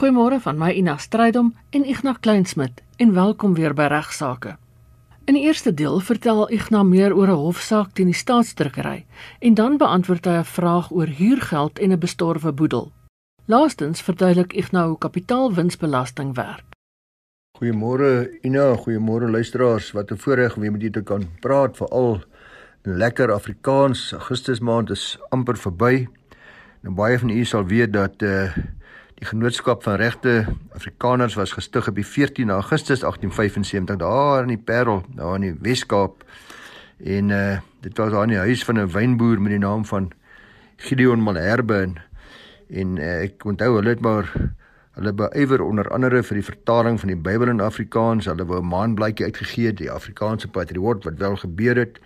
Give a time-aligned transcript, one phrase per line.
[0.00, 4.54] Goeiemôre van my Ina Strydom en Ignas Kleinsmid en welkom weer by Regsake.
[5.28, 9.04] In die eerste deel vertel Ignas meer oor 'n hofsaak teen die staatsdrukkery
[9.40, 12.92] en dan beantwoord hy 'n vraag oor huurgeld en 'n bestorwe boedel.
[13.44, 16.64] Laastens verduidelik Ignas hoe kapitaalwinsbelasting werk.
[17.58, 19.92] Goeiemôre Ina, goeiemôre luisteraars.
[19.92, 22.22] Wat 'n voorreg om weer met julle te kan praat veral
[22.84, 24.12] in lekker Afrikaans.
[24.12, 26.08] Augustus maand is amper verby.
[26.80, 28.56] Nou baie van u sal weet dat eh uh,
[29.20, 34.58] Die Genootskap van Regte Afrikaners was gestig op die 14 Augustus 1875 daar in die
[34.58, 36.24] Parel, daar in die Wes-Kaap.
[37.04, 40.10] En uh dit was daar in die huis van 'n wynboer met die naam van
[40.76, 41.96] Gideon Malherbe en,
[42.70, 44.32] en uh, ek onthou hulle het maar
[44.92, 48.24] hulle beywer onder andere vir die vertaling van die Bybel in Afrikaans.
[48.24, 52.00] Hulle wou 'n maanblaadjie uitgegee, die Afrikaanse Patriot wat wel gebeur het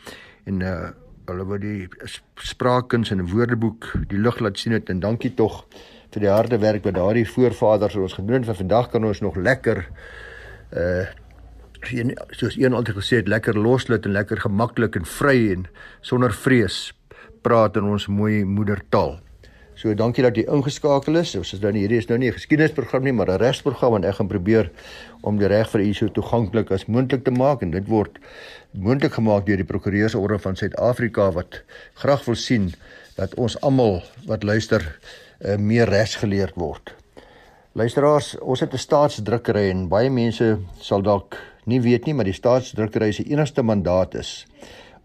[0.45, 0.91] en uh
[1.27, 1.89] hulle wou die
[2.35, 5.65] spraakkuns en 'n woordeboek die lig laat sien het en dankie tog
[6.15, 8.57] vir die harde werk wat daardie voorvaders ons gedoen het.
[8.57, 9.85] Vandag kan ons nog lekker
[10.73, 11.05] uh
[12.33, 15.67] soos een altyd gesê het, lekker loslit en lekker gemaklik en vry en
[16.01, 16.95] sonder vrees
[17.45, 19.19] praat in ons mooi moedertaal.
[19.77, 21.35] So dankie dat jy ingeskakel is.
[21.37, 24.15] Ons is nou hierdie is nou nie 'n geskiedenisprogram nie, maar 'n regsprogram en ek
[24.15, 24.71] gaan probeer
[25.23, 28.19] om die reg vir u so toeganklik as moontlik te maak en dit word
[28.73, 31.63] moontlik gemaak deur die Prokureursorde van Suid-Afrika wat
[31.95, 32.73] graag wil sien
[33.17, 34.99] dat ons almal wat luister
[35.45, 36.95] uh, meer regsgeleerd word.
[37.75, 41.37] Luisteraars, ons het 'n staatsdrukkery en baie mense sal dalk
[41.67, 44.47] nie weet nie, maar die staatsdrukkery se enigste mandaat is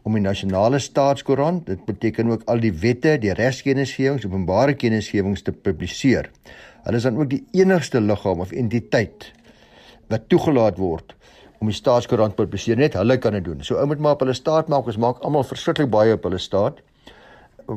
[0.03, 5.51] om die nasionale staatskoerant, dit beteken ook al die wette, die regskennisgewings, openbare kennisgewings te
[5.51, 6.29] publiseer.
[6.83, 9.31] Hulle is dan ook die enigste liggaam of entiteit
[10.09, 11.15] wat toegelaat word
[11.59, 12.77] om die staatskoerant te publiseer.
[12.79, 13.63] Net hulle kan dit doen.
[13.63, 14.87] So ou moet maar op hulle staat maak.
[14.87, 16.79] Ons maak almal verskriklik baie op hulle staat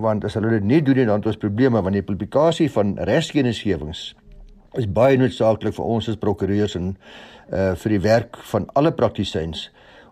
[0.01, 2.97] want as hulle dit nie doen nie dan het ons probleme want die publikasie van
[3.09, 4.15] regskennisgewings
[4.81, 6.95] is baie noodsaaklik vir ons as prokureurs en
[7.53, 9.69] uh vir die werk van alle praktisyns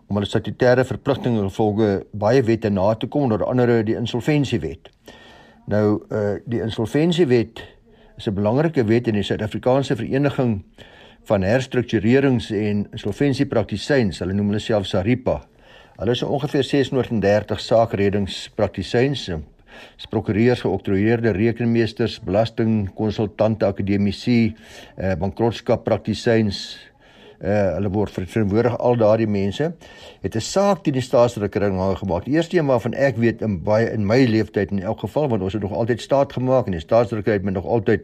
[0.07, 4.91] om hulle statutêre verpligtinge gevolge baie wette na te kom onder andere die insolventiewet.
[5.71, 7.63] Nou uh die insolventiewet
[8.17, 10.63] is 'n belangrike wet in die Suid-Afrikaanse Vereniging
[11.23, 14.19] van Herstrukturerings en Insolventiepraktisyns.
[14.19, 15.41] Hulle noem hulle self SARIPA.
[15.97, 19.29] Hulle is ongeveer 630 saakreddingspraktisyns
[19.97, 24.55] is prokureurs, geoktroeëerde rekenmeesters, belastingkonsultante, akademici,
[24.97, 26.79] eh bankrotskap praktisyns
[27.41, 29.71] eh hulle word verteenwoordig al daardie mense
[30.21, 32.25] het 'n saak teen die staatsregering aangemaak.
[32.25, 35.41] Die eerste een waarvan ek weet in baie in my lewenstyd in elk geval want
[35.41, 38.01] ons het nog altyd staat gemaak en die staatsregering het my nog altyd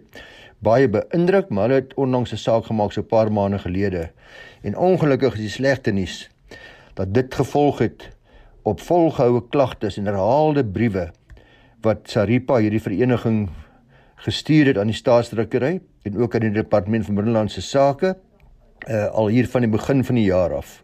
[0.59, 4.09] baie beïndruk, maar hulle het onlangs 'n saak gemaak so 'n paar maande gelede.
[4.61, 6.29] En ongelukkig is die slegte nuus
[6.93, 8.09] dat dit gevolg het
[8.61, 11.11] op volgehoue klagtes en herhaalde briewe
[11.85, 13.47] wat Saripa hierdie vereniging
[14.25, 15.77] gestuur het aan die staatsdrukkery
[16.07, 18.15] en ook aan die departement van binnelandse sake
[18.87, 20.81] uh, al hier van die begin van die jaar af.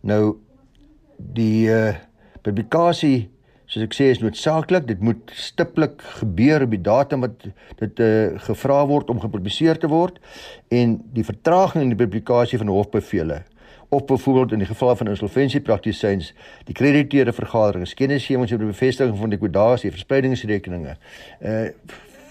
[0.00, 0.38] Nou
[1.16, 1.94] die uh,
[2.42, 3.30] publikasie
[3.70, 7.44] soos ek sê is noodsaaklik, dit moet stiptelik gebeur op die datum wat
[7.78, 10.18] dit uh, gevra word om gepubliseer te word
[10.74, 13.44] en die vertraging in die publikasie van hofbevele
[13.90, 16.32] of byvoorbeeld in die geval van insolventiepraktisyns
[16.68, 20.96] die krediteure vergaderings kennisgewings oor die bevestiging van dekodasie verspreidingsrekeninge
[21.40, 21.66] uh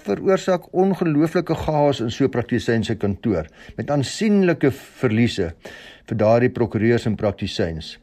[0.10, 4.72] veroorsaak ongelooflike chaos in so praktisyns se kantoor met aansienlike
[5.02, 5.52] verliese
[6.10, 7.98] vir daardie prokureurs en praktisyns.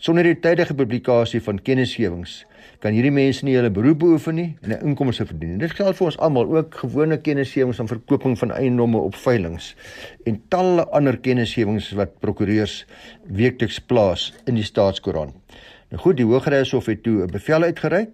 [0.00, 2.40] Sonder die tydige publikasie van kennisgewings
[2.80, 5.58] kan hierdie mense nie hulle beroep beoefen nie en 'n inkomste verdien.
[5.58, 9.74] Dit geld vir ons almal, ook gewone kennisgewings van verkooping van eiendomme op veilinge
[10.24, 12.86] en talle ander kennisgewings wat prokureurs
[13.26, 15.34] weekliks plaas in die staatskoerant.
[15.90, 18.10] Nou goed, die Hooggeregshof het toe 'n bevel uitgereik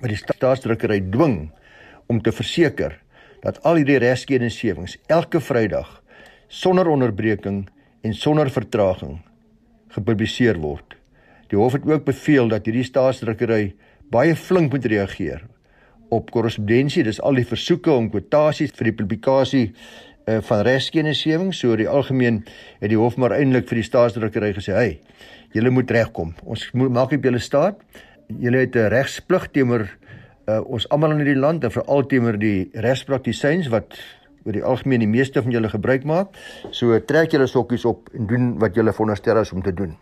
[0.00, 1.50] wat die staatsdrukkery dwing
[2.06, 2.98] om te verseker
[3.40, 6.02] dat al hierdie regskennisgewings elke Vrydag
[6.48, 7.68] sonder onderbreking
[8.02, 9.18] en sonder vertraging
[9.88, 10.96] gepubliseer word.
[11.48, 13.74] Die hof het ook beveel dat hierdie staatsdrukkery
[14.10, 15.44] baie flink moet reageer
[16.14, 21.52] op korrespondensie, dis al die versoeke om kwotasies vir die publikasie uh, van regskennisgewing.
[21.54, 22.44] So oor die algemeen
[22.80, 24.98] het die hof maar eintlik vir die staatsdrukkery gesê: "Hey,
[25.54, 26.34] julle moet regkom.
[26.44, 27.80] Ons moet maak op julle staat.
[28.28, 29.88] Julle het 'n regsplig teenoor
[30.46, 33.98] uh, ons almal in hierdie land en veral teenoor die regspraktisyns wat
[34.46, 36.28] oor die algemeen die meeste van julle gebruik maak.
[36.70, 39.96] So trek julle sokkies op en doen wat julle veronderstel is om te doen."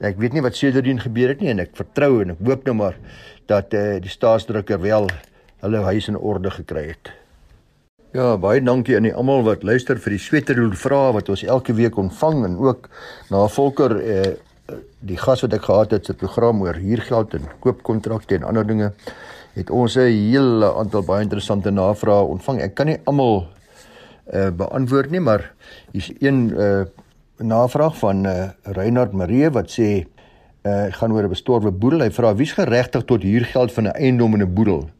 [0.00, 2.74] Ek weet nie wat sedertdien gebeur het nie en ek vertrou en ek hoop nou
[2.74, 2.98] maar
[3.46, 5.08] dat eh uh, die staatsdrukker wel
[5.60, 7.10] hulle huis in orde gekry het.
[8.12, 11.74] Ja, baie dankie aan die almal wat luister vir die sweterdoel vrae wat ons elke
[11.76, 12.88] week ontvang en ook
[13.30, 14.36] na Volker eh
[15.00, 18.92] die gas wat ek gehad het se program oor huurgeld en koopkontrakte en ander dinge
[19.54, 22.60] het ons 'n hele aantal baie interessante navrae ontvang.
[22.62, 23.48] Ek kan nie almal
[24.32, 25.52] uh beantwoord nie, maar
[25.92, 26.84] hier's een uh
[27.38, 30.04] navraag van uh Reinhard Marie wat sê
[30.66, 32.00] uh gaan oor 'n bestorwe boedel.
[32.00, 34.90] Hy vra wie's geregtig tot huurgeld van 'n eiendom in 'n boedel?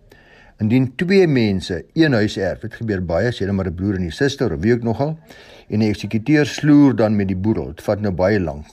[0.59, 4.07] Indien twee mense een huis erf, dit gebeur baie, sê net maar 'n broer en
[4.07, 5.19] 'n suster of wie ook nogal,
[5.69, 7.67] en die eksekuteur sloer dan met die boedel.
[7.67, 8.67] Dit vat nou baie lank.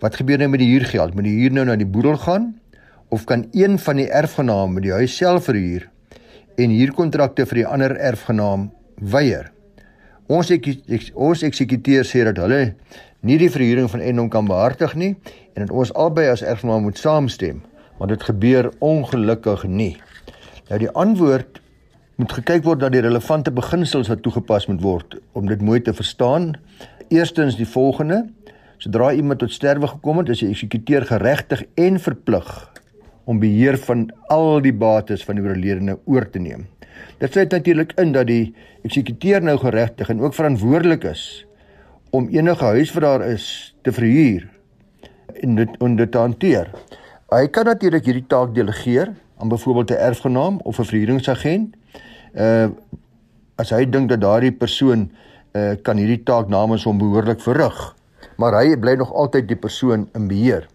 [0.00, 1.14] Wat gebeur nou met die huurgeld?
[1.14, 2.60] Moet die huur nou na die boedel gaan
[3.08, 5.88] of kan een van die erfgename die huis self verhuur
[6.56, 8.70] en huurkontrakte vir die ander erfgenaam
[9.00, 9.50] weier?
[10.28, 12.74] Ons ek, ek, ons eksekuteur sê dat hulle
[13.24, 15.14] nie die verhuuring van eiendom kan behartig nie
[15.54, 17.62] en dat ons albei as erfgenaam moet saamstem,
[17.96, 19.94] maar dit gebeur ongelukkig nie.
[20.68, 21.62] Nou die antwoord
[22.20, 25.96] moet gekyk word na die relevante beginsels wat toegepas moet word om dit mooi te
[25.96, 26.52] verstaan.
[27.08, 28.26] Eerstens die volgende:
[28.84, 32.52] Sodra iemand tot sterwe gekom het, is die eksekuteur geregtig en verplig
[33.28, 36.64] om beheer van al die bates van die oorledene oor te neem.
[37.20, 38.54] Dit sluit natuurlik in dat die
[38.86, 41.24] eksekuteur nou geregtig en ook verantwoordelik is
[42.16, 44.46] om enige huis wat daar is te verhuur
[45.42, 46.70] en dit om dit te hanteer.
[47.28, 51.76] Hy kan natuurlik hierdie taak delegeer aan byvoorbeeld 'n erfgenaam of 'n verhuuringsagent.
[52.34, 52.68] Uh
[53.58, 55.10] as hy dink dat daardie persoon
[55.52, 57.96] uh kan hierdie taak namens hom behoorlik verrig,
[58.36, 60.68] maar hy bly nog altyd die persoon in beheer.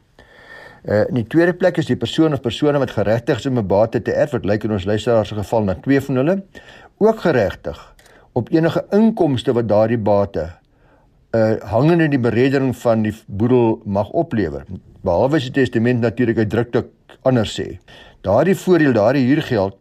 [0.83, 3.67] Uh in die tweede plek is die persoon of persone wat geregtig is om 'n
[3.67, 6.43] bate te erf, wat lyk in ons luisteraars se geval na twee van hulle,
[6.97, 7.93] ook geregtig
[8.33, 10.51] op enige inkomste wat daardie bate
[11.35, 14.65] uh hangende die bereddering van die boedel mag oplewer.
[15.01, 16.87] Behalwe as die testament natuurlik uitdruklik
[17.21, 17.79] anders sê.
[18.21, 19.77] Daardie voordeel, daardie huurgeld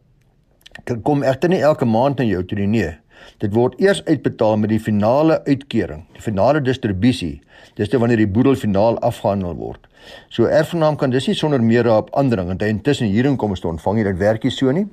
[1.03, 2.67] kom egter nie elke maand na jou toe nie.
[2.67, 3.02] Nee.
[3.39, 7.41] Dit word eers uitbetaal met die finale uitkering, die finale distribusie.
[7.75, 9.87] Dis dan wanneer die boedel finaal afgehandel word.
[10.29, 14.05] So erfgenaam kan dis nie sonder meer daarop aandring en hy intussen huurinkomste ontvang nie.
[14.05, 14.87] Dit werk nie so nie.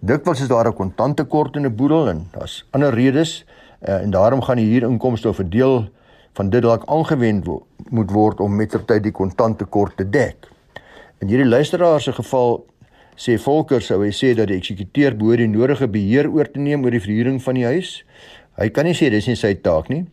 [0.00, 3.44] Dikwels is daar 'n kontanttekort in 'n boedel en daar's ander redes
[3.88, 5.88] uh, en daarom gaan die huurinkomste of 'n deel
[6.32, 10.48] van dit dalk aangewend wo moet word om mettertyd die kontanttekort te dek.
[11.18, 12.64] In hierdie luisteraar se geval
[13.20, 16.86] sê Volker sou hy sê dat die eksekuteur behoort die nodige beheer oor te neem
[16.86, 17.98] oor die verhuuring van die huis.
[18.60, 20.06] Hy kan nie sê dis nie sy taak nie.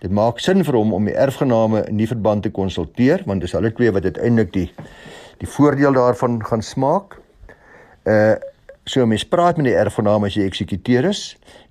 [0.00, 3.52] Dit maak sin vir hom om die erfgename in die verband te konsulteer want dis
[3.56, 4.70] hulle twee wat uiteindelik die
[5.42, 7.20] die voordeel daarvan gaan smaak.
[8.08, 8.34] Uh
[8.84, 11.20] so mens praat met die erfgename as jy eksekuteur is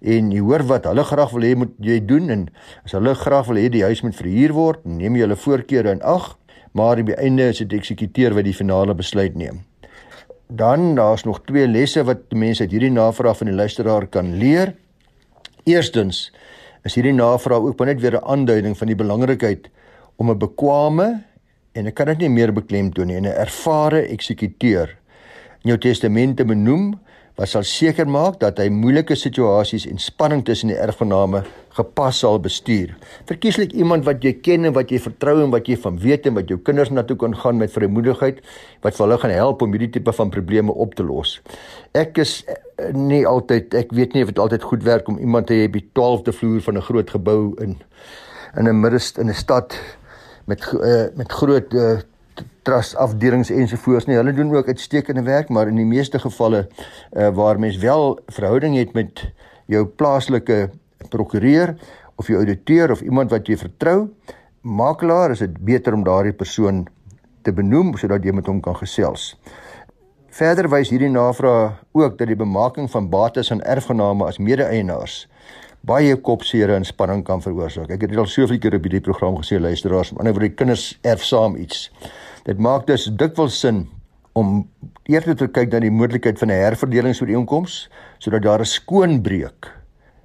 [0.01, 2.47] en jy hoor wat hulle graag wil hê moet jy doen en
[2.81, 6.01] as hulle graag wil hê die huis moet verhuur word, neem jy hulle voorkeure in
[6.01, 6.31] ag,
[6.73, 9.61] maar aan die einde is dit die eksekuteur wat die finale besluit neem.
[10.47, 14.75] Dan daar's nog twee lesse wat mense uit hierdie navraag van die luisteraar kan leer.
[15.63, 16.31] Eerstens
[16.83, 19.69] is hierdie navraag ook net weer 'n aanduiding van die belangrikheid
[20.15, 21.23] om 'n bekwame
[21.71, 24.97] en ek kan dit nie meer beklemtoon nie, 'n ervare eksekuteur
[25.63, 26.99] in jou testament te benoem
[27.39, 31.41] wat sal seker maak dat hy moeilike situasies en spanning tussen die erfgename
[31.73, 32.91] gepas sal bestuur.
[33.29, 36.37] Verkieslik iemand wat jy ken en wat jy vertrou en wat jy van weet en
[36.37, 38.43] wat jou kinders na toe kan gaan met vrymoedigheid
[38.85, 41.39] wat hulle gaan help om hierdie tipe van probleme op te los.
[41.97, 45.49] Ek is eh, nie altyd ek weet nie of dit altyd goed werk om iemand
[45.49, 47.81] te hê by 12de vloer van 'n groot gebou in
[48.57, 49.73] in 'n middest in 'n stad
[50.45, 51.97] met uh, met groot uh,
[52.63, 54.15] trust afdelings ensovoorts nie.
[54.17, 58.77] Hulle doen ook uitstekende werk, maar in die meeste gevalle uh, waar mens wel verhouding
[58.77, 59.25] het met
[59.71, 60.69] jou plaaslike
[61.09, 61.75] prokureur
[62.15, 64.07] of jou ouditeur of iemand wat jy vertrou,
[64.61, 66.85] makelaar, is dit beter om daardie persoon
[67.43, 69.33] te benoem sodat jy met hom kan gesels.
[70.33, 75.25] Verder wys hierdie navraag ook dat die bemaking van bates aan erfgename as mede-eienaars
[75.83, 77.89] baie kopseere en spanning kan veroorsaak.
[77.91, 80.55] Ek het dit al soveel keer op hierdie program gesê, luisteraars, maar nou word die
[80.55, 81.89] kinders erf saam iets.
[82.47, 83.85] Dit maak dus dikwels sin
[84.33, 84.63] om
[85.11, 89.71] eerder te kyk na die moontlikheid van 'n herverdelingsooreenkoms sodat daar 'n skoonbreuk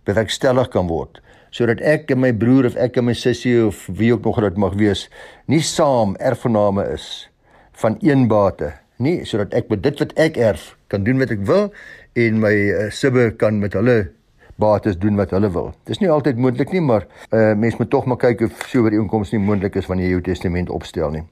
[0.05, 4.13] bewerkstellig kan word sodat ek en my broer of ek en my sussie of wie
[4.13, 5.09] ook nog dit mag wees
[5.47, 7.29] nie saam erfgename is
[7.73, 11.45] van een bate nie sodat ek met dit wat ek erf kan doen wat ek
[11.47, 11.73] wil
[12.15, 14.11] en my uh, sibbe kan met hulle
[14.59, 15.71] bates doen wat hulle wil.
[15.87, 18.95] Dis nie altyd moontlik nie, maar uh, mens moet tog maar kyk of so oor
[18.95, 21.23] die inkomste nie moontlik is wanneer jy jou testament opstel nie.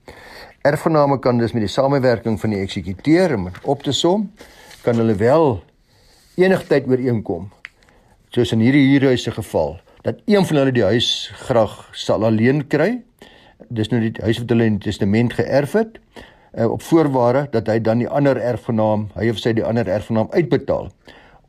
[0.66, 4.28] Erfgename kan dus met die samewerking van die eksekuteur om op te som,
[4.82, 5.58] kan hulle wel
[6.38, 7.50] enigtyd ooreenkom.
[8.34, 12.92] Soos in hierdie huurhuise geval, dat een van hulle die huis graag sal alleen kry.
[13.74, 15.98] Dis nou die huis wat hulle in die testament geërf het
[16.56, 20.30] uh, op voorwaarde dat hy dan die ander erfgenaam, hy of sy die ander erfgenaam
[20.30, 20.90] uitbetaal.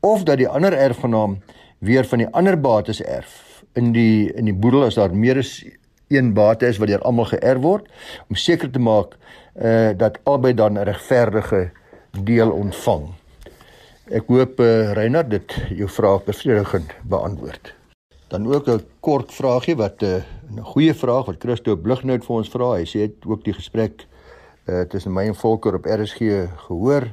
[0.06, 1.38] Of dat die ander erfgenaam
[1.80, 5.64] weer van die ander bates erf in die in die boedel as daar meer as
[6.08, 7.90] een bate is wat deur almal geërf word
[8.30, 9.18] om seker te maak
[9.58, 11.72] uh dat albei dan 'n regverdige
[12.24, 13.14] deel ontvang.
[14.08, 17.74] Ek hoop uh, Reinhard dit jou vraag bevredigend beantwoord.
[18.28, 22.36] Dan ook 'n kort vraagie wat eh, 'n uh, goeie vraag wat Christo Blighnout vir
[22.36, 22.72] ons vra.
[22.78, 24.06] Hy sê het ook die gesprek
[24.66, 27.12] uh, tussen my en Volker op RSG gehoor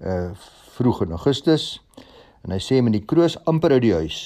[0.00, 0.30] uh
[0.76, 1.80] vroeg in Augustus
[2.46, 4.20] en hy sê met die kroos amper uit die huis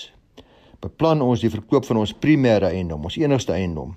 [0.80, 3.96] beplan ons die verkoop van ons primêre eiendom, ons enigste eiendom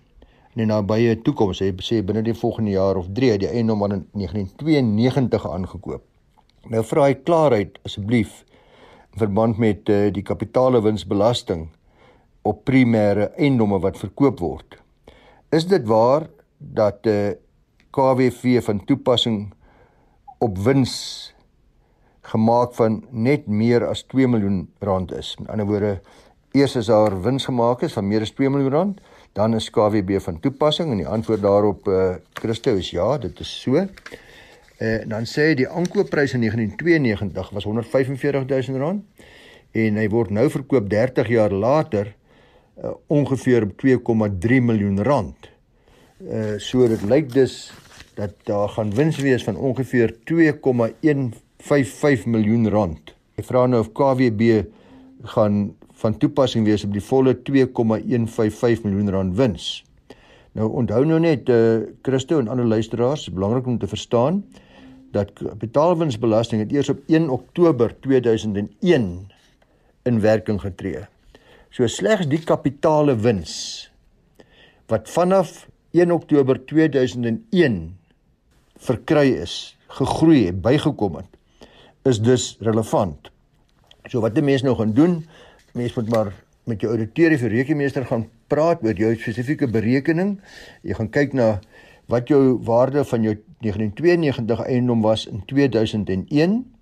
[0.53, 1.61] in die nabye toekoms.
[1.63, 6.03] Hy sê binne die volgende jaar of 3 die eiendom wat in 1992 aangekoop.
[6.71, 8.43] Nou vra hy klaarheid asseblief
[9.13, 11.67] in verband met uh, die kapitaalewinsbelasting
[12.47, 14.77] op primêre eiendomme wat verkoop word.
[15.55, 16.27] Is dit waar
[16.57, 17.35] dat uh, eh,
[17.93, 19.53] KWV van toepassing
[20.41, 21.32] op wins
[22.23, 25.35] gemaak van net meer as 2 miljoen rand is?
[25.39, 25.99] Met ander woorde,
[26.53, 29.01] eers as daar wins gemaak is van meer as 2 miljoen rand,
[29.33, 33.39] dan is KWB van toepassing en die antwoord daarop eh uh, Christo is ja, dit
[33.39, 33.75] is so.
[33.75, 33.87] Eh
[34.87, 39.03] uh, dan sê die aankoopprys in 1992 was 145 000 rand
[39.71, 42.13] en hy word nou verkoop 30 jaar later
[42.83, 45.49] uh, ongeveer 2,3 miljoen rand.
[46.21, 47.73] Uh so dit lyk dus
[48.13, 50.15] dat daar gaan wins wees van ongeveer
[51.63, 53.13] 2,155 miljoen rand.
[53.39, 54.65] Ek vra nou of KWB
[55.31, 55.71] gaan
[56.03, 59.67] van toepassing wees op die volle 2,155 miljoen rand wins.
[60.57, 64.43] Nou onthou nou net eh uh, Christo en ander luisteraars, belangrik om te verstaan
[65.11, 69.31] dat kapitaalwinsbelasting het eers op 1 Oktober 2001
[70.03, 71.05] in werking getree.
[71.69, 73.89] So slegs die kapitale wins
[74.87, 77.97] wat vanaf 1 Oktober 2001
[78.77, 81.29] verkry is, gegroei het, bygekom het,
[82.03, 83.31] is dus relevant.
[84.09, 85.25] So wat 'n mens nou gaan doen,
[85.73, 86.33] mens moet maar
[86.63, 90.39] met jou ouditeur of rekenmeester gaan praat oor jou spesifieke berekening.
[90.81, 91.59] Jy gaan kyk na
[92.05, 96.73] wat jou waarde van jou 1992 eiendom was in 2001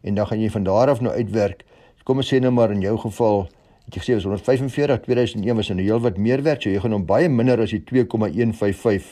[0.00, 1.64] en dan gaan jy van daar af nou uitwerk.
[2.04, 3.48] Kom ons sê nou maar in jou geval
[3.92, 7.06] jy gesê was 145 2001 was 'n heel wat meer werd so jy gaan hom
[7.06, 9.04] baie minder as die 2,155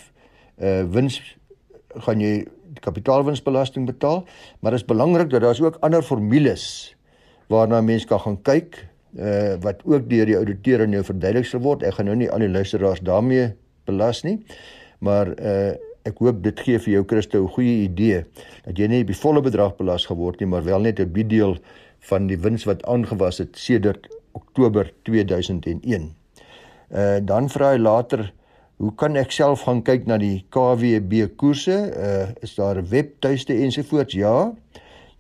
[0.59, 1.21] uh wins
[1.95, 2.47] gaan jy
[2.81, 4.25] kapitaalwinsbelasting betaal
[4.61, 6.97] maar dit is belangrik dat daar is ook ander formules
[7.49, 8.89] waarna mense kan gaan kyk
[9.19, 12.31] uh wat ook deur die ouditeur aan jou verduidelik sal word ek gaan nou nie
[12.31, 13.53] al die luisteraars daarmee
[13.85, 14.39] belas nie
[14.99, 18.25] maar uh ek hoop dit gee vir jou Christo 'n goeie idee
[18.65, 21.61] dat jy nie die volle bedrag belas geword nie maar wel net 'n bietjie
[22.09, 26.11] van die wins wat aangewas het sedert Oktober 2001.
[26.91, 28.33] Uh dan vra hy later,
[28.83, 31.77] hoe kan ek self gaan kyk na die KWB koerse?
[31.95, 34.15] Uh is daar 'n webtuiste ensovoorts?
[34.15, 34.53] Ja.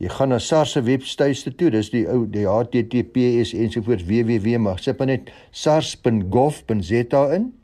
[0.02, 1.70] Jy gaan na SARS se webtuiste toe.
[1.70, 7.54] Dis die ou die HTTPS ensovoorts www mag sit maar net sars.gov.za in.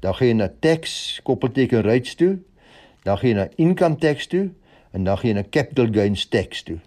[0.00, 2.38] Dan gaan jy na tax koppelteken rates toe.
[3.02, 4.50] Dan gaan jy na income tax toe
[4.92, 6.78] en dan gaan jy na capital gains tax toe.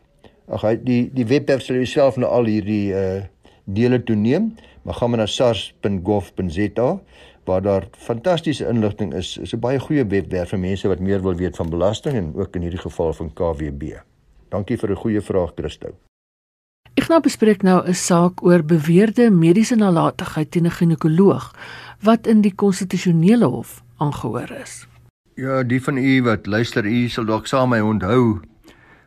[0.47, 3.23] Ag die die webwerf sal jouself nou al hierdie uh
[3.65, 6.99] dele toeneem, maar gaan maar na sars.gov.za
[7.45, 9.37] waar daar fantastiese inligting is.
[9.37, 12.55] Is 'n baie goeie webwerf vir mense wat meer wil weet van belasting en ook
[12.55, 13.83] in hierdie geval van KWB.
[14.49, 15.87] Dankie vir 'n goeie vraag, Christo.
[16.95, 21.53] Ek nou bespreek nou 'n saak oor beweerde mediese nalatigheid teen 'n ginekoloog
[22.01, 24.87] wat in die konstitusionele hof aangehoor is.
[25.35, 28.39] Ja, die van u wat luister, u sal dalk saam my onthou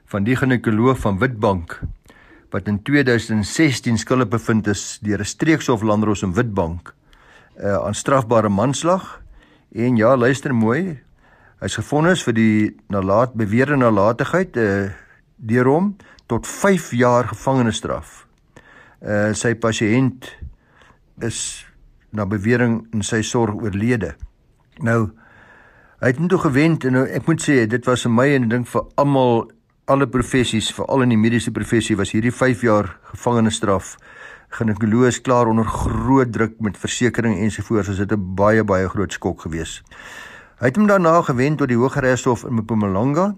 [0.04, 1.80] van die ginekoloog van Witbank
[2.50, 6.94] wat in 2016 skuldig bevind is deur 'n streekshof landros in Witbank
[7.60, 9.22] uh, aan strafbare manslag
[9.72, 11.00] en ja luister mooi
[11.60, 14.90] hy's gefonnis vir die nalaat beweerde nalatigheid uh,
[15.36, 15.96] deur hom
[16.28, 18.26] tot 5 jaar gevangenisstraf.
[19.00, 20.26] Uh sy pasiënt
[21.24, 21.64] is
[22.10, 24.14] na bewering in sy sorg oorlede.
[24.82, 25.10] Nou
[25.98, 28.50] hy het intoe gewend en nou, ek moet sê dit was vir my en ek
[28.52, 29.48] dink vir almal
[29.88, 33.94] alle professies, veral in die mediese professie, was hierdie 5 jaar gevangenisstraf.
[34.58, 39.40] Ginekoloog klaar onder groot druk met versekerings ensovoorts, so dit 'n baie baie groot skok
[39.40, 39.82] gewees.
[40.60, 43.36] Hy het hom daarna gewend tot die Hooggeregshof in Mpumalanga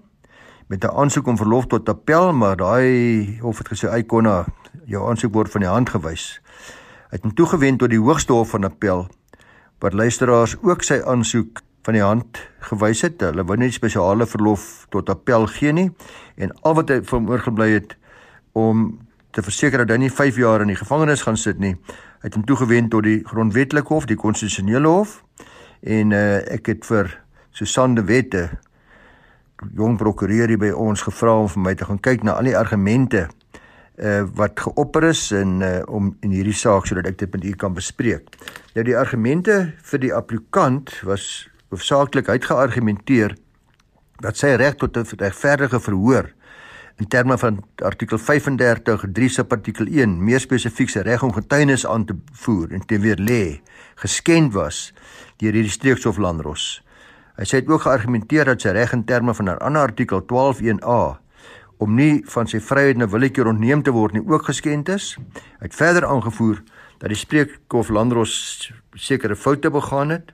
[0.67, 4.45] met 'n aansoek om verlof tot appel, maar daai hof het gesê hy kon na
[4.85, 6.41] jou aansoek word van die hand gewys.
[7.09, 9.07] Hy het hom toegewend tot die Hoogste Hof van Appel
[9.79, 13.21] wat luisteraars ook sy aansoek van die hand gewys het.
[13.21, 15.89] Hulle wou net spesiale verlof tot appel gee nie
[16.37, 17.95] en al wat hy van oorgebly het
[18.57, 18.99] om
[19.31, 21.75] te verseker dat hy nie 5 jaar in die gevangenis gaan sit nie.
[22.21, 25.21] Hy het hom toegewend tot die grondwetlike hof, die konstitusionele hof.
[25.81, 27.09] En uh, ek het vir
[27.55, 28.49] Susan de Wette
[29.77, 32.57] jong prokureur hier by ons gevra om vir my te gaan kyk na al die
[32.57, 33.27] argumente
[34.01, 37.51] uh wat geopper is en uh om in hierdie saak sodat ek dit met u
[37.59, 38.31] kan bespreek.
[38.73, 43.37] Nou die argumente vir die applikant was hoofsaaklik uitgeargumenteer
[44.21, 46.31] dat sy reg tot 'n regverdige verhoor
[46.99, 52.05] in terme van artikel 35 3 subartikel 1 meer spesifiek sy reg om getuienis aan
[52.05, 53.61] te voer en te weer lê
[53.95, 54.93] geskend was
[55.37, 56.83] deur hierdie streekshof Landros.
[57.37, 61.19] Hy sê dit ook geargumenteer dat sy reg in terme van 'n ander artikel 121A
[61.77, 65.17] om nie van sy vryheid na willekeur ontneem te word nie ook geskend is.
[65.59, 66.61] Hy het verder aangevoer
[66.99, 70.31] dat die spreekhof Landros sekere foute begaan het.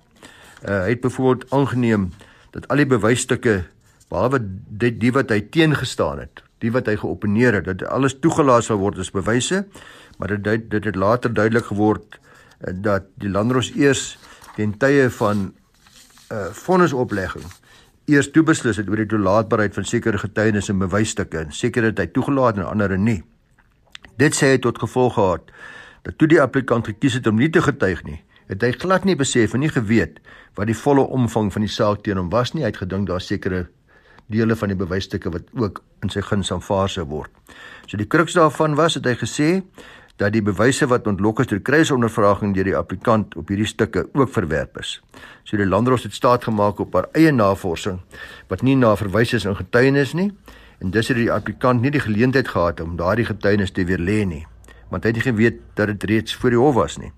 [0.66, 2.10] Uh, hy het byvoorbeeld aangeneem
[2.52, 3.64] dat al die bewysstukke
[4.10, 4.40] behalwe
[4.82, 8.80] dit die wat hy teengestaan het, die wat hy geopeneer het, dat alles toegelaat sal
[8.82, 9.66] word as bewyse,
[10.18, 14.18] maar dit dit het later duidelik geword uh, dat die landros eers
[14.56, 17.46] ten tye van 'n uh, vonnisoplegging
[18.08, 22.08] eers toe beslis het oor die toelaatbaarheid van sekere getuienis en bewysstukke, sekere het hy
[22.16, 23.20] toegelaat en ander nie.
[24.18, 25.52] Dit sê hy tot gevolg gehad
[26.08, 29.16] dat toe die applikant gekies het om nie te getuig nie, het hy glad nie
[29.20, 30.22] besef en nie geweet
[30.58, 32.64] wat die volle omvang van die saak teen hom was nie.
[32.64, 33.68] Hy het gedink daar sekere
[34.32, 37.32] dele van die bewysstukke wat ook in sy guns aanvaar sou word.
[37.88, 39.50] So die kruks daarvan was het hy gesê
[40.18, 44.34] dat die bewyse wat ontlok is deur kruisondervraging deur die applikant op hierdie stukke ook
[44.34, 44.98] verwerp is.
[45.46, 48.02] So die landros het staat gemaak op haar eie navorsing
[48.50, 50.32] wat nie na verwys is in getuienis nie
[50.82, 54.46] en dus het die applikant nie die geleentheid gehad om daardie getuienis te weerlê nie
[54.90, 57.12] want hy het nie geweet dat dit reeds voor die hof was nie.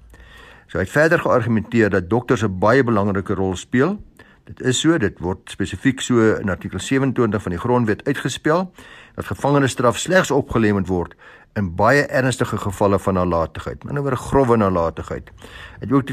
[0.69, 3.97] So hy het verder geargumenteer dat dokters 'n baie belangrike rol speel.
[4.45, 8.71] Dit is so, dit word spesifiek so in artikel 27 van die grondwet uitgespel
[9.15, 11.13] dat gevangenisstraf slegs opgelê moet word
[11.53, 15.31] in baie ernstige gevalle van nalatigheid, maar nou oor 'n grove nalatigheid.
[15.79, 16.07] Dit ook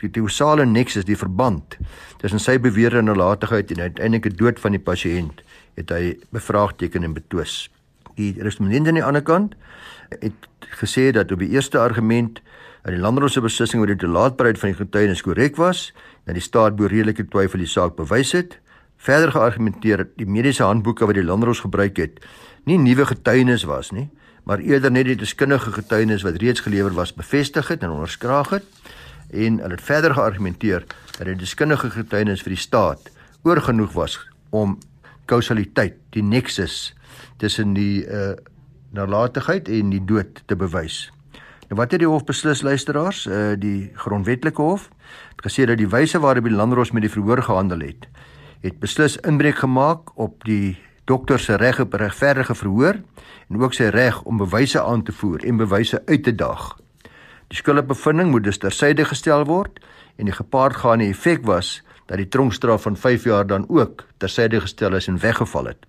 [0.00, 1.76] die kausale nexus, die verband
[2.16, 5.42] tussen sy beweerde nalatigheid en uiteindelike dood van die pasiënt,
[5.74, 7.70] het hy bevraagteken en betwis.
[8.14, 9.54] Die respondent aan die ander kant
[10.08, 10.32] het
[10.80, 12.40] gesê dat op die eerste argument
[12.84, 15.86] dat die landros se beslissing oor die toelaatbaarheid van die getuienis korrek was,
[16.28, 18.58] dat die staat bo redelike twyfel die saak bewys het.
[19.00, 22.20] Verder geargumenteer dat die mediese handboeke wat die landros gebruik het,
[22.68, 24.10] nie nuwe getuienis was nie,
[24.44, 28.68] maar eerder net die deskundige getuienis wat reeds gelewer was bevestig het en onderskraag het.
[29.32, 30.84] En hulle het verder geargumenteer
[31.16, 33.08] dat die deskundige getuienis vir die staat
[33.48, 34.18] oorgenoeg was
[34.52, 34.76] om
[35.24, 36.92] kausaliteit, die nexus
[37.40, 38.34] tussen die uh
[38.94, 41.13] nalatigheid en die dood te bewys.
[41.68, 43.24] Nou wat het die hof beslis luisteraars?
[43.26, 44.90] Uh die grondwetlike hof
[45.32, 48.08] het gesê dat die wyse waarop die landros met die verhoor gehandel het,
[48.60, 53.00] het beslis inbreuk gemaak op die dokter se reg op regverdige verhoor
[53.48, 56.76] en ook sy reg om bewyse aan te voer en bewyse uit te daag.
[57.48, 59.80] Die skuldbevinding moet dus tersyde gestel word
[60.16, 64.94] en die gepaardgaande effek was dat die tronkstraf van 5 jaar dan ook tersyde gestel
[64.94, 65.86] is en weggeval het.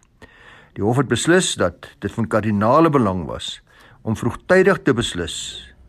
[0.75, 3.59] Die hof het beslis dat dit van kardinale belang was
[4.05, 5.37] om vroegtydig te beslis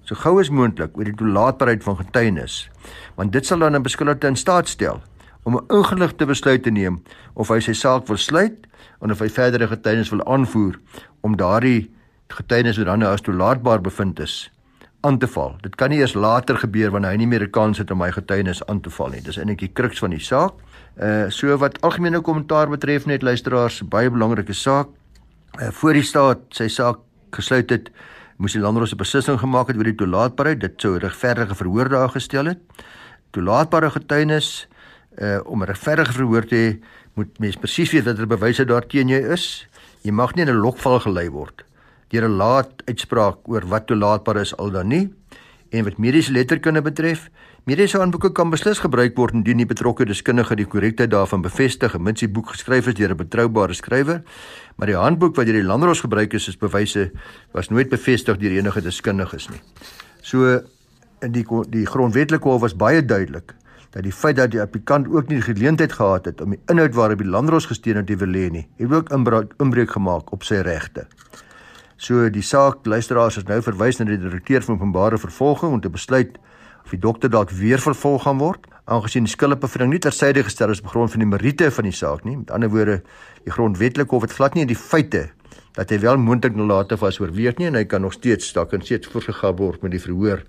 [0.09, 2.57] so gou as moontlik oor die toelaatbaarheid van getuienis
[3.18, 5.02] want dit sal dan 'n beskuldigde in staat stel
[5.44, 7.02] om 'n ingeligte besluit te neem
[7.35, 8.66] of hy sy saak wil sluit
[9.00, 10.81] en of hy verdere getuienis wil aanvoer
[11.20, 11.90] om daardie
[12.29, 14.50] getuienis wat dan nou as toelaatbaar bevind is
[15.07, 15.55] aan te val.
[15.62, 18.11] Dit kan nie eers later gebeur wanneer hy nie meer 'n kans het om my
[18.11, 19.20] getuienis aan te val nie.
[19.20, 20.55] Dis eintlik die kruks van die saak.
[20.96, 24.88] Uh so wat algemene kommentaar betref net luisteraars, baie belangrike saak.
[25.61, 26.98] Uh voor die staat sy saak
[27.31, 27.91] gesluit het,
[28.37, 30.61] moes die landros 'n beslissing gemaak het oor die toelaatbaarheid.
[30.61, 32.59] Dit sou regverdige verhoor daar gestel het.
[33.31, 34.69] Toelaatbare getuienis
[35.19, 36.85] uh om 'n regverdige verhoor te hê,
[37.15, 39.67] moet mens presies weet watter bewyse daar teen jou is.
[40.03, 41.65] Jy mag nie in 'n lokval gelei word
[42.09, 45.15] deur 'n laat uitspraak oor wat toelaatbaar is al dan nie.
[45.71, 47.31] En wat mediese letterkunde betref,
[47.66, 52.22] mediese handboeke kan beslis gebruik word indien die betrokke deskundige die korrektheid daarvan bevestig, mits
[52.22, 54.22] die boek geskryf is deur 'n betroubare skrywer.
[54.76, 57.11] Maar die handboek wat deur die landros gebruik is as bewyse
[57.52, 59.61] was nooit bevestig deur enige deskundiges nie.
[60.22, 60.61] So
[61.20, 63.55] in die die grondwetlike hof was baie duidelik
[63.90, 66.94] dat die feit dat die applikant ook nie die geleentheid gehad het om die inhoud
[66.94, 70.55] waarop die landros gesteun het te verleen nie, het ook inbreuk inbreuk gemaak op sy
[70.55, 71.07] regte.
[71.96, 75.90] So die saak luisteraars is nou verwys na die direkteur van openbare vervolging om te
[75.90, 76.38] besluit
[76.87, 80.81] of die dokter dalk weer vervolg gaan word aangesien die skuldbevinding nie tersyde gestel is
[80.85, 82.37] op grond van die meriete van die saak nie.
[82.38, 83.01] Met ander woorde,
[83.42, 85.25] die grondwetlike hof het glad nie in die feite
[85.77, 88.85] dat hy wel moontlik nalatig was oorweeg nie en hy kan nog steeds dalk en
[88.87, 90.44] steeds voorgegaan word met die verhoor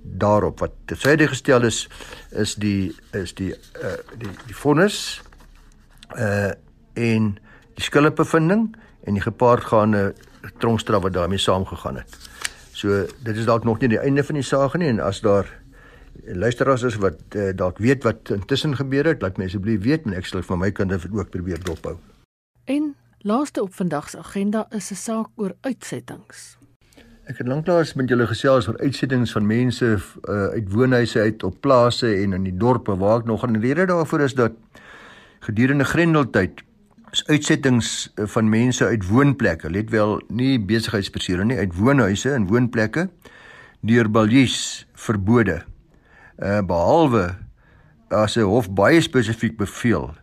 [0.00, 1.82] daarop wat tersyde gestel is
[2.30, 5.20] is die is die uh die die vonnis
[6.16, 6.54] uh
[6.94, 7.34] en
[7.76, 8.70] die skuldbevinding
[9.04, 10.14] en die gepaardgaande
[10.62, 12.16] tronkstraf wat daarmee saamgegaan het.
[12.72, 15.48] So dit is dalk nog nie die einde van die saak nie en as daar
[16.24, 20.14] luisteraars is wat uh, dalk weet wat intussen gebeur het, laat my asseblief weet en
[20.14, 21.96] ek sal van my kant af ook probeer dophou.
[22.64, 26.58] En laaste op vandag se agenda is 'n saak oor uitsettings.
[27.24, 31.60] Ek het lanklaas met julle gesels oor uitsettings van mense uh, uit woonhuise uit op
[31.60, 34.52] plase en in die dorpe waar ek nog 'n rede daarvoor is dat
[35.40, 36.62] gedurende Grendeltyd
[37.10, 42.46] is uitsettings eh, van mense uit woonplekke, let wel nie besigheidspersone nie, uit woonhuise en
[42.46, 43.08] woonplekke
[43.80, 45.62] deur Baljies verbode.
[46.40, 47.36] Uh behalwe
[48.08, 50.14] as 'n hof baie spesifiek beveel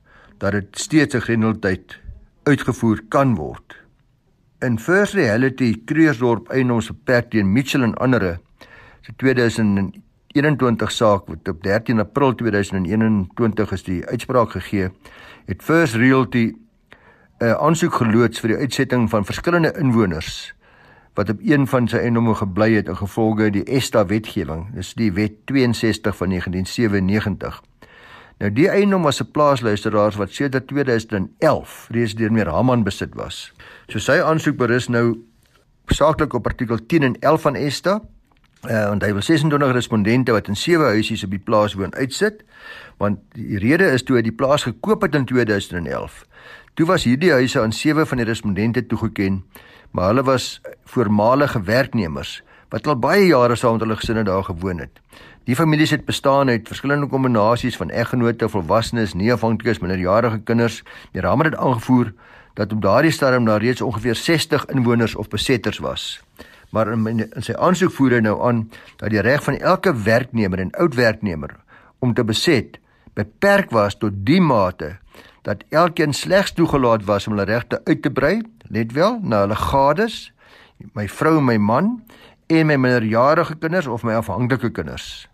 [0.41, 1.99] dat dit steeds 'n grendeltyd
[2.43, 3.77] uitgevoer kan word.
[4.59, 8.39] In First Reality Krugersdorp eienoms beperk teen Mitchell en ander
[9.01, 14.89] se 2021 saak wat op 13 April 2021 is die uitspraak gegee,
[15.45, 16.53] het First Realty
[17.39, 20.56] 'n aansoek geloods vir die uitsetting van verskillende inwoners
[21.17, 24.67] wat op een van sy eiendomme gebly het in gevolge die ESTA wetgewing.
[24.77, 27.61] Dis die wet 62 van 1997.
[28.37, 33.53] Nou die eiendom was 'n plaasluisteraars wat sedert 2011 reeds deur meneer Haman besit was.
[33.87, 35.17] So sy aansoek berus nou
[35.87, 38.01] saaklik op artikel 10 en 11 van ESTA.
[38.63, 42.43] Uh, en hy wil 26 respondente wat in sewe huisies op die plaas woon uitsit
[42.97, 46.25] want die rede is toe hy die plaas gekoop het in 2011
[46.77, 49.39] Toe was hierdie huise aan sewe van die respondente toegeken,
[49.91, 54.79] maar hulle was voormalige werknemers wat al baie jare saam met hulle gesinne daar gewoon
[54.83, 54.99] het.
[55.47, 60.81] Die families het bestaan uit verskillende kombinasies van eggenote, volwassenes, neefafhanklikes, minderjarige kinders.
[61.11, 62.11] Die raam het aangevoer
[62.53, 66.19] dat op daardie stadium daar reeds ongeveer 60 inwoners of besetters was.
[66.69, 68.65] Maar in, in, in sy aansoek voer hy nou aan
[68.97, 71.55] dat die reg van elke werknemer en oud werknemer
[71.99, 72.79] om te beset
[73.17, 74.97] beperk was tot die mate
[75.47, 79.55] dat elkeen slegs toegelaat was om hulle regte uit te brei, let wel, na hulle
[79.55, 80.17] gades,
[80.93, 81.93] my vrou en my man
[82.51, 85.27] en my minderjarige kinders of my afhanklike kinders.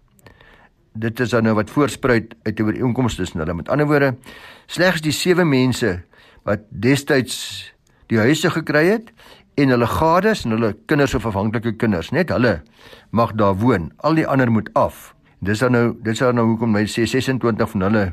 [0.93, 3.57] Dit is dan nou wat voorspruit uit die ooreenkomste tussen hulle.
[3.57, 4.13] Met ander woorde,
[4.69, 5.95] slegs die sewe mense
[6.45, 7.73] wat destyds
[8.13, 9.09] die huise gekry het
[9.57, 12.59] en hulle gades en hulle kinders of afhanklike kinders, net hulle
[13.09, 13.89] mag daar woon.
[14.05, 15.15] Al die ander moet af.
[15.41, 18.11] Dis dan nou, dit is dan nou hoekom my sê 26 van hulle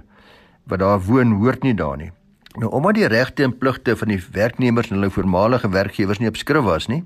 [0.70, 2.10] wat daar woon hoort nie daar nie.
[2.58, 6.38] Nou omdat die regte en pligte van die werknemers en hulle voormalige werkgewers nie op
[6.38, 7.04] skrif was nie,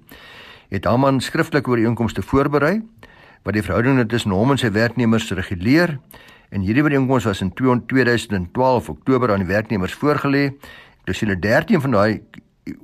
[0.72, 2.78] het Haman skriftelike ooreenkomste voorberei
[3.44, 5.98] wat die verhoudinge tussen hom en sy werknemers reguleer
[6.54, 10.52] en hierdie ooreenkoms was in 2012 Oktober aan die werknemers voorgelê.
[11.04, 12.22] Dus hulle 13 van daai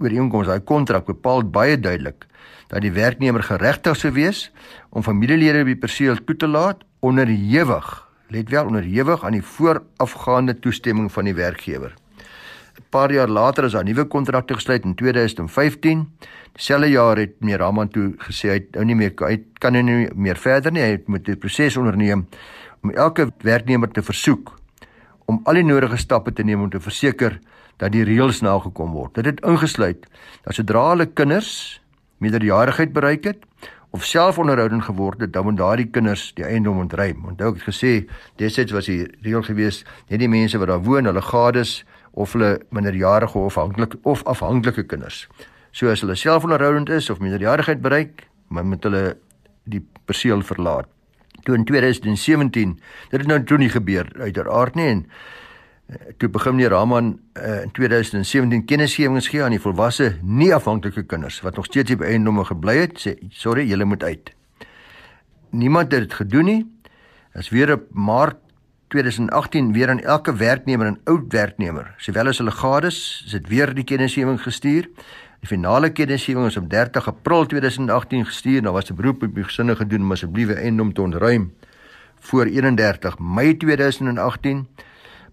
[0.02, 2.26] ooreenkoms, daai kontrak bepaal baie duidelik
[2.70, 4.48] dat die werknemer geregtig sou wees
[4.90, 7.88] om familielede by perseel toe te laat onderhewig
[8.30, 11.94] let wel onderhewig aan die voorafgaande toestemming van die werkgewer.
[12.78, 16.08] 'n Paar jaar later is daar nuwe kontrakte gesluit in 2015.
[16.52, 20.08] Dieselfde jaar het meneer Raman toe gesê hy nou nie meer hy kan nou nie
[20.14, 20.82] meer verder nie.
[20.82, 22.26] Hy moet 'n proses onderneem
[22.82, 24.58] om elke werknemer te versoek
[25.24, 27.38] om al die nodige stappe te neem om te verseker
[27.76, 29.14] dat die reëls nagekom word.
[29.14, 30.06] Dit het ingesluit
[30.42, 31.80] dat sodra hulle kinders
[32.18, 33.44] meerderjarigheid bereik het
[33.90, 37.24] of self onderhoudend geword het, dan moet daardie kinders die eiendom ontruim.
[37.26, 37.92] Onthou ek het gesê
[38.38, 42.60] destyds was die reël gewees net die mense wat daar woon, hulle gades of hulle
[42.70, 45.26] minderjarige of afhanklik of afhanklike kinders.
[45.72, 49.16] So as hulle self onderhoudend is of minderjarigheid bereik, moet hulle
[49.70, 50.88] die perseel verlaat.
[51.46, 52.74] Toe in 2017,
[53.10, 55.04] dit het nou toe nie gebeur uiteraard nie en
[56.18, 61.40] toe begin meneer Raman uh, in 2017 kennisgewings gee aan die volwasse nie afhanklike kinders
[61.42, 64.30] wat nog steeds by eiendomme gebly het sê sorry julle moet uit.
[65.50, 66.60] Niemand het dit gedoen nie.
[67.34, 68.38] As weer op Maart
[68.90, 73.74] 2018 weer aan elke werknemer en oud werknemer, sowel as hulle gades, is dit weer
[73.74, 74.88] die kennisgewing gestuur.
[75.40, 78.62] Die finale kennisgewing is op 30 April 2018 gestuur.
[78.62, 81.52] Nou was 'n beroep op die gesinne gedoen om asseblief eiendom te ontruim
[82.20, 84.66] voor 31 Mei 2018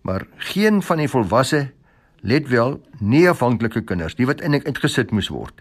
[0.07, 1.65] maar geen van die volwasse
[2.21, 5.59] let wel nie afhanklike kinders die wat eintlik uitgesit moes word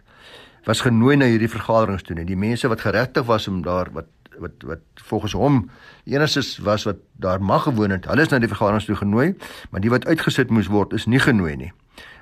[0.67, 2.27] was genooi na hierdie vergaderings toe nie.
[2.27, 5.59] Die mense wat geregtig was om daar wat wat wat volgens hom
[6.05, 9.35] enigsins was wat daar mag gewoon het hulle is na die vergaderings toe genooi
[9.71, 11.73] maar die wat uitgesit moes word is nie genooi nie.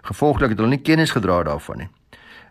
[0.08, 1.88] Gevolglik het hulle nie kennis gedra daarvan nie.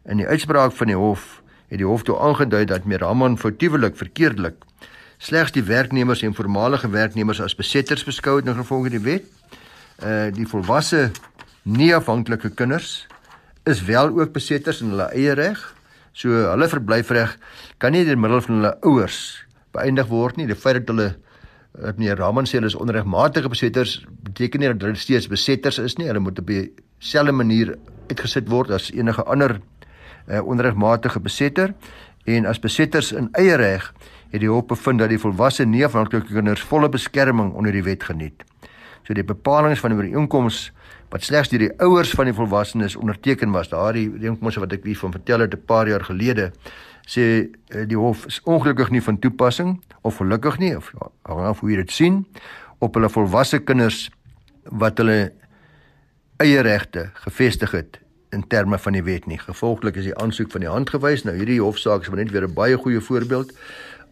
[0.06, 4.66] In die uitspraak van die hof het die hof toe aangedui dat Miraman foutiewelik verkeerdelik
[5.18, 9.30] slegs die werknemers en voormalige werknemers as besetters beskou het in gevolge die wet
[10.02, 11.12] uh die volwasse
[11.64, 13.06] nie afhanklike kinders
[13.70, 15.60] is wel ook besetters in hulle eie reg.
[16.14, 17.38] So hulle verblyfreg
[17.78, 19.20] kan nie deur middel van hulle ouers
[19.74, 20.48] beëindig word nie.
[20.48, 21.14] Die feit dat hulle
[21.74, 23.96] dat meneer Raman sê hulle is onregmatige besetters
[24.28, 26.08] beteken nie dat hulle steeds besetters is nie.
[26.12, 27.74] Hulle moet op dieselfde manier
[28.12, 29.58] uitgesit word as enige ander
[30.28, 31.74] uh, onregmatige besetter
[32.30, 33.90] en as besetters in eie reg
[34.32, 38.04] het die hof bevind dat die volwasse nie afhanklike kinders volle beskerming onder die wet
[38.04, 38.46] geniet.
[39.04, 40.72] So die bepalinge van die ooreenkoms
[41.10, 44.98] wat slegs deur die ouers van die volwassenes onderteken was, daardie ooreenkoms wat ek wie
[44.98, 46.52] van vertel het 'n paar jaar gelede,
[47.06, 51.60] sê eh, die hof is ongelukkig nie van toepassing of gelukkig nie of hang af
[51.60, 52.26] hoe jy dit sien
[52.80, 54.10] op hulle volwasse kinders
[54.64, 55.34] wat hulle
[56.38, 58.00] eie regte gevestig het
[58.34, 59.38] in terme van die wet nie.
[59.38, 61.24] Gevolglik is die aansoek van die hand gewys.
[61.24, 63.54] Nou hierdie hofsaak is net weer 'n baie goeie voorbeeld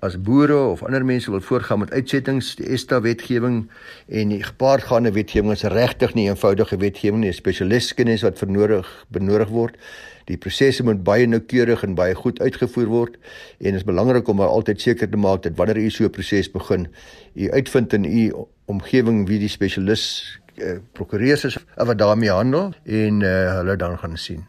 [0.01, 3.67] as boere of ander mense wil voortgaan met uitsettings, die ESTA wetgewing
[4.09, 9.77] en die gepaardgaande wetgewing is regtig nie eenvoudige wetgewing nie, spesialistkennis wat vernodig benodig word.
[10.25, 13.17] Die prosesse moet baie noukeurig en baie goed uitgevoer word
[13.59, 16.49] en dit is belangrik om altyd seker te maak dat wanneer u so 'n proses
[16.51, 16.87] begin,
[17.35, 18.33] u uitvind in u
[18.65, 24.17] omgewing wie die spesialis uh, prokureurs is wat daarmee handel en uh, hulle dan gaan
[24.17, 24.45] sien.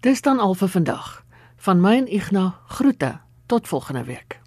[0.00, 1.24] Dis dan al vir vandag.
[1.56, 3.20] Van my en Ignas groete.
[3.46, 4.41] Tot volgende week.